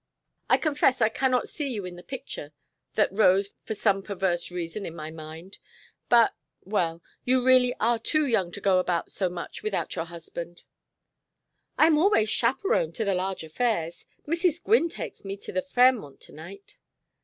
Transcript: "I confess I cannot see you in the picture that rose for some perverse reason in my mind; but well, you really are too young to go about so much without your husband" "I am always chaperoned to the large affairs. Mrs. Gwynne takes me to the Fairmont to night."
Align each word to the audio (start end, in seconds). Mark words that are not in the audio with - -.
"I 0.49 0.57
confess 0.57 0.99
I 0.99 1.09
cannot 1.09 1.47
see 1.47 1.67
you 1.69 1.85
in 1.85 1.95
the 1.95 2.01
picture 2.01 2.53
that 2.95 3.13
rose 3.15 3.51
for 3.65 3.75
some 3.75 4.01
perverse 4.01 4.49
reason 4.49 4.83
in 4.83 4.95
my 4.95 5.11
mind; 5.11 5.59
but 6.09 6.33
well, 6.65 7.03
you 7.23 7.45
really 7.45 7.75
are 7.79 7.99
too 7.99 8.25
young 8.25 8.51
to 8.53 8.59
go 8.61 8.79
about 8.79 9.11
so 9.11 9.29
much 9.29 9.61
without 9.61 9.95
your 9.95 10.05
husband" 10.05 10.63
"I 11.77 11.85
am 11.85 11.99
always 11.99 12.31
chaperoned 12.31 12.95
to 12.95 13.05
the 13.05 13.13
large 13.13 13.43
affairs. 13.43 14.03
Mrs. 14.27 14.63
Gwynne 14.63 14.89
takes 14.89 15.23
me 15.23 15.37
to 15.37 15.51
the 15.51 15.61
Fairmont 15.61 16.19
to 16.21 16.31
night." 16.31 16.77